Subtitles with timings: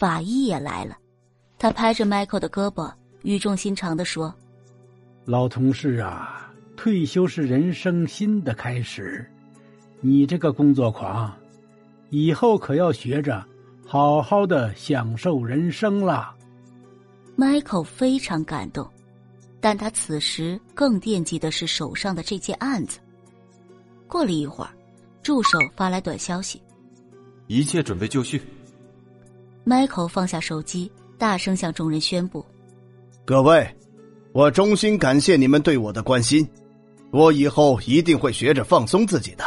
[0.00, 0.96] 法医也来了，
[1.58, 4.34] 他拍着 Michael 的胳膊，语重心长的说
[5.26, 9.30] ：“老同事啊，退休是人生新的开始，
[10.00, 11.30] 你这个工作狂，
[12.08, 13.44] 以后可要学着
[13.86, 16.34] 好好的享受人生了。”
[17.36, 18.88] Michael 非常感动，
[19.60, 23.00] 但他此时更惦记的是手上的这件案子。
[24.06, 24.70] 过了一会儿，
[25.22, 26.58] 助手发来短消息
[27.48, 28.40] ：“一切准备就绪。”
[29.66, 32.44] Michael 放下手机，大声向众人宣布
[33.24, 33.68] ：“各位，
[34.32, 36.48] 我衷心感谢你们对我的关心，
[37.10, 39.44] 我以后一定会学着放松自己的。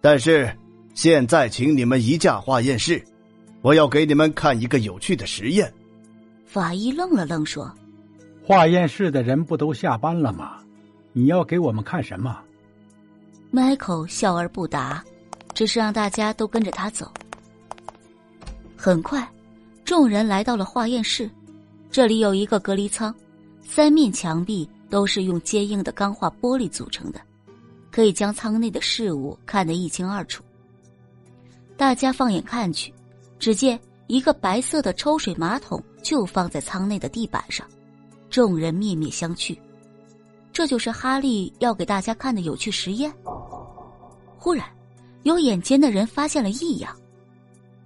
[0.00, 0.54] 但是，
[0.94, 3.02] 现在请你们移驾化验室，
[3.62, 5.72] 我要给你们看一个有趣的实验。”
[6.44, 7.72] 法医愣了愣，说
[8.44, 10.58] ：“化验室的人不都下班了吗？
[11.12, 12.38] 你要给我们看什么
[13.52, 15.02] ？”Michael 笑而不答，
[15.54, 17.10] 只是让大家都跟着他走。
[18.84, 19.26] 很快，
[19.82, 21.30] 众人来到了化验室。
[21.90, 23.14] 这里有一个隔离舱，
[23.62, 27.18] 三面墙壁都是用坚硬的钢化玻璃组成的，
[27.90, 30.44] 可以将舱内的事物看得一清二楚。
[31.78, 32.92] 大家放眼看去，
[33.38, 37.66] 只见一个白色的抽水马桶就放在舱内的地板上。
[38.28, 39.56] 众人面面相觑，
[40.52, 43.10] 这就是哈利要给大家看的有趣实验。
[44.36, 44.66] 忽然，
[45.22, 46.94] 有眼尖的人发现了异样，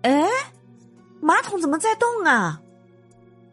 [0.02, 0.28] 哎。
[1.28, 2.58] 马桶怎么在动啊？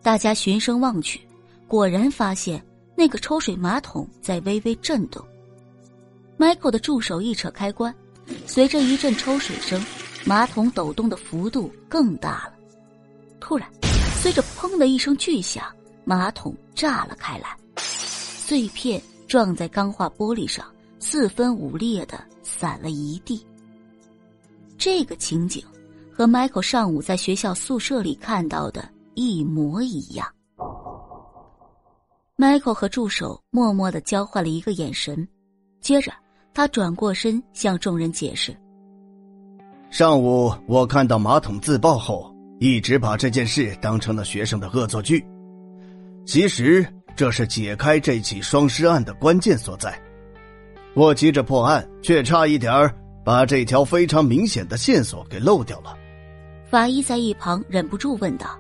[0.02, 1.20] 大家循声望去，
[1.68, 5.22] 果然发现那个抽水马桶在微微震动。
[6.40, 7.94] Michael 的助手一扯开关，
[8.48, 9.84] 随着一阵抽水声，
[10.24, 12.54] 马桶抖动的幅度更大了。
[13.42, 13.70] 突然，
[14.22, 15.66] 随着“砰”的一声巨响，
[16.06, 20.66] 马桶炸了开来，碎片撞在钢化玻璃上，
[21.02, 23.46] 四分五裂的散了一地。
[24.78, 25.62] 这个情景。
[26.18, 30.26] 和 Michael 上午在学校宿舍里看到的一模一样。
[32.38, 35.28] Michael 和助手默默的交换了一个眼神，
[35.82, 36.14] 接着
[36.54, 38.56] 他转过身向众人解释
[39.92, 45.22] ：“上午我看到马桶自爆后，一直把这件事当成了学生的恶作剧。
[46.26, 50.02] 其实这是解开这起双尸案的关键所在。
[50.96, 52.90] 我急着破案，却差一点
[53.26, 55.94] 把这条非常明显的线索给漏掉了。”
[56.76, 58.60] 法医在一旁忍不住问道：“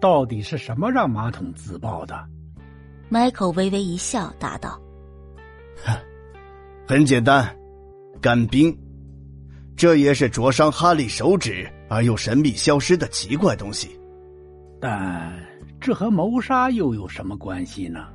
[0.00, 2.14] 到底是什么让马桶自爆的
[3.10, 4.80] ？”Michael 微微一笑，答道
[5.84, 5.92] ：“哼，
[6.86, 7.52] 很简单，
[8.20, 8.72] 干冰。
[9.74, 13.98] 这也是灼伤哈利手指而又神秘消失的奇怪东西。
[14.80, 15.36] 但
[15.80, 18.06] 这和谋杀又有什么关系呢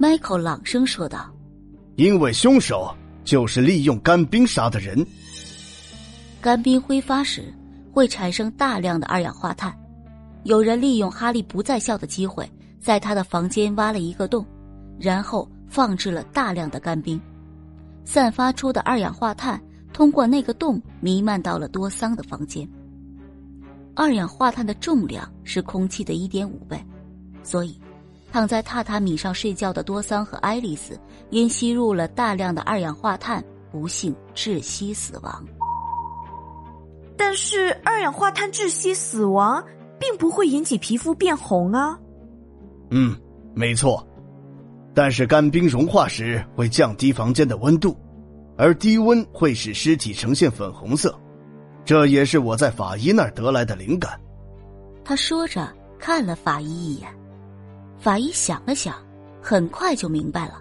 [0.00, 1.30] ？”Michael 朗声说道
[1.96, 5.06] ：“因为凶手就是利用干冰杀的人。
[6.40, 7.52] 干冰挥发时。”
[7.92, 9.72] 会产生大量的二氧化碳，
[10.44, 14.44] 有人利用哈利不在校的机会，在他的房间挖了一个洞，
[14.98, 17.20] 然后放置了大量的干冰，
[18.04, 22.66] 散发出的二氧化碳通过那个洞弥漫到了多桑的房间。
[23.94, 26.82] 二氧化碳的重量是空气的一点五倍，
[27.42, 27.78] 所以
[28.32, 30.98] 躺在榻榻米上睡觉的多桑和爱丽丝
[31.28, 35.44] 因吸入了大量的二氧化碳，不幸窒息死亡。
[37.24, 39.64] 但是二氧化碳窒息死亡
[39.96, 41.96] 并不会引起皮肤变红啊。
[42.90, 43.16] 嗯，
[43.54, 44.04] 没错。
[44.92, 47.96] 但是干冰融化时会降低房间的温度，
[48.58, 51.16] 而低温会使尸体呈现粉红色。
[51.84, 54.20] 这也是我在法医那儿得来的灵感。
[55.04, 57.08] 他说着看了法医一眼，
[57.98, 58.96] 法医想了想，
[59.40, 60.60] 很快就明白了。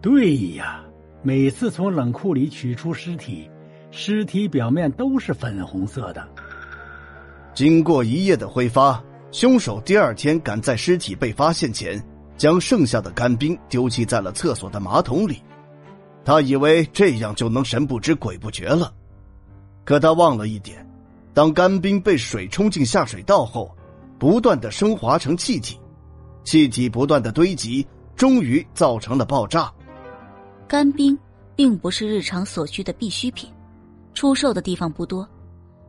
[0.00, 0.84] 对呀，
[1.22, 3.50] 每次从冷库里取出尸体。
[3.90, 6.26] 尸体表面都是粉红色的。
[7.54, 12.02] 经过一夜的挥发，凶手第二天赶在尸体被发现前，
[12.36, 15.42] 将剩下的干冰丢弃在了厕所的马桶里。
[16.24, 18.92] 他以为这样就能神不知鬼不觉了，
[19.84, 20.86] 可他忘了一点：
[21.32, 23.74] 当干冰被水冲进下水道后，
[24.18, 25.80] 不断的升华成气体，
[26.44, 29.72] 气体不断的堆积，终于造成了爆炸。
[30.68, 31.18] 干冰
[31.56, 33.50] 并不是日常所需的必需品。
[34.18, 35.24] 出售的地方不多，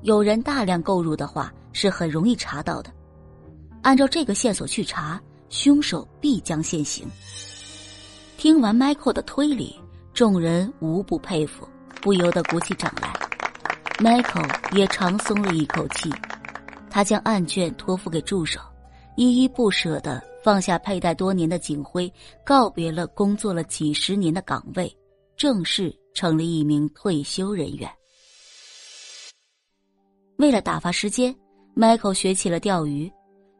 [0.03, 2.93] 有人大量购入的话是很容易查到的。
[3.81, 7.07] 按照这个线索去查，凶手必将现形。
[8.37, 9.75] 听完 Michael 的推理，
[10.13, 11.67] 众人无不佩服，
[12.03, 13.11] 不由得鼓起掌来。
[13.97, 16.13] Michael 也长松了一口气，
[16.87, 18.59] 他将案卷托付给助手，
[19.15, 22.13] 依依不舍的放下佩戴多年的警徽，
[22.45, 24.95] 告别了工作了几十年的岗位，
[25.35, 27.89] 正式成了一名退休人员。
[30.39, 31.35] 为了打发时间
[31.75, 33.11] ，，Michael 学起了钓鱼。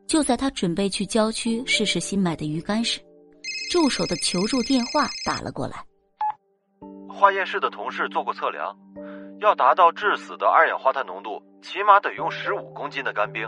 [0.07, 3.01] 就在他准备去郊区试试新买的鱼竿时，
[3.69, 5.83] 助手的求助电话打了过来。
[7.09, 8.73] 化验室的同事做过测量，
[9.41, 13.45] 要达到致死的二氧化碳浓度，起码得用十五公斤的干冰。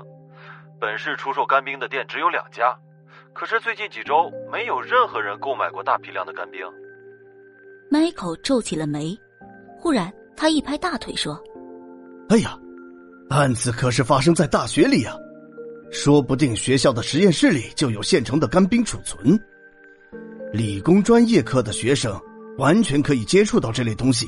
[0.78, 2.78] 本市出售干冰的店只有两家，
[3.34, 6.60] 可是最近几周没有任何人购买过大批量的干冰。
[7.90, 9.18] Michael 皱起了眉，
[9.80, 11.42] 忽然他一拍大腿说
[12.30, 12.60] ：“哎呀，
[13.32, 15.16] 案子可是发生在大学里呀！”
[15.92, 19.38] 说不定学校的实验室里就有现成的干冰储存。
[20.54, 22.18] 理工专业科的学生
[22.58, 24.28] 完全可以接触到这类东西。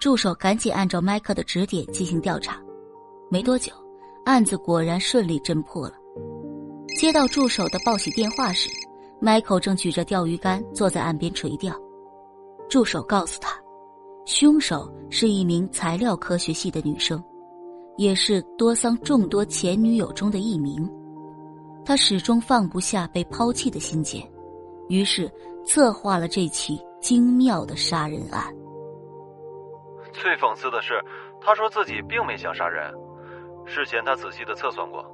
[0.00, 2.58] 助手赶紧按照麦克的指点进行调查，
[3.30, 3.72] 没多久，
[4.24, 5.94] 案子果然顺利侦破了。
[6.98, 8.70] 接到助手的报喜电话时，
[9.20, 11.74] 迈克正举着钓鱼竿坐在岸边垂钓。
[12.68, 13.54] 助手告诉他，
[14.24, 17.22] 凶手是一名材料科学系的女生。
[17.96, 20.88] 也是多桑众多前女友中的一名，
[21.84, 24.22] 他始终放不下被抛弃的心结，
[24.88, 25.30] 于是
[25.64, 28.54] 策划了这起精妙的杀人案。
[30.12, 31.02] 最讽刺的是，
[31.40, 32.92] 他说自己并没想杀人。
[33.64, 35.04] 事前他仔细的测算过，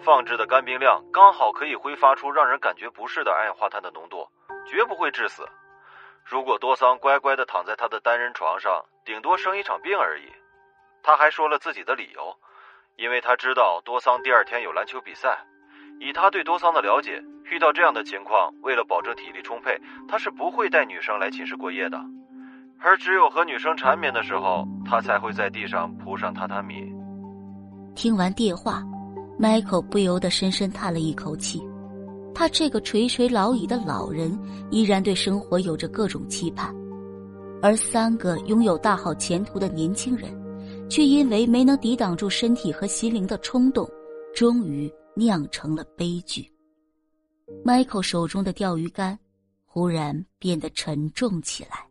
[0.00, 4.26] 放置的干冰量刚好可以挥发出让人感觉不适的二氧化碳的浓度，
[4.66, 5.42] 绝不会致死。
[6.24, 10.24] 如果多桑乖乖的躺在他的单人床上，顶多生一场病而已。
[11.02, 12.34] 他还说了自己的理由，
[12.96, 15.38] 因为他知道多桑第二天有篮球比赛。
[16.00, 19.78] 以他对多桑的了解，遇到这样的情况，为了保证体力充沛，
[20.08, 22.00] 他是不会带女生来寝室过夜的。
[22.80, 26.92] 而只有和女生缠绵的时候，他才会在地上铺上榻榻米。
[27.94, 28.82] 听完电话
[29.38, 31.62] ，Michael 不由得深深叹了一口气。
[32.34, 34.36] 他这个垂垂老矣的老人，
[34.70, 36.74] 依然对生活有着各种期盼，
[37.62, 40.41] 而三个拥有大好前途的年轻人。
[40.92, 43.90] 却因为没能抵挡住身体和心灵的冲动，
[44.34, 46.46] 终于酿成了悲剧。
[47.64, 49.18] Michael 手中的钓鱼竿
[49.64, 51.88] 忽然变得沉重起来。